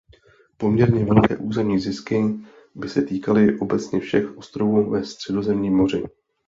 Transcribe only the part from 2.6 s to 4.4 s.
by se týkaly obecně všech